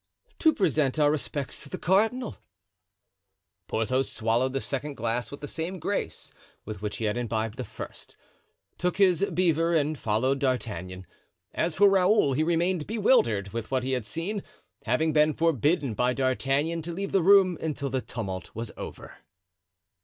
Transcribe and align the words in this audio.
"To 0.39 0.51
present 0.51 0.97
our 0.97 1.11
respects 1.11 1.61
to 1.61 1.69
the 1.69 1.77
cardinal." 1.77 2.37
Porthos 3.67 4.11
swallowed 4.11 4.51
the 4.51 4.59
second 4.59 4.95
glass 4.97 5.29
with 5.29 5.41
the 5.41 5.47
same 5.47 5.77
grace 5.77 6.33
with 6.65 6.81
which 6.81 6.97
he 6.97 7.05
had 7.05 7.17
imbibed 7.17 7.55
the 7.55 7.63
first, 7.63 8.15
took 8.79 8.97
his 8.97 9.23
beaver 9.31 9.75
and 9.75 9.95
followed 9.99 10.39
D'Artagnan. 10.39 11.05
As 11.53 11.75
for 11.75 11.87
Raoul, 11.87 12.33
he 12.33 12.41
remained 12.41 12.87
bewildered 12.87 13.49
with 13.53 13.69
what 13.69 13.83
he 13.83 13.91
had 13.91 14.07
seen, 14.07 14.41
having 14.87 15.13
been 15.13 15.35
forbidden 15.35 15.93
by 15.93 16.13
D'Artagnan 16.13 16.81
to 16.81 16.93
leave 16.93 17.11
the 17.11 17.21
room 17.21 17.55
until 17.61 17.91
the 17.91 18.01
tumult 18.01 18.55
was 18.55 18.71
over. 18.75 19.17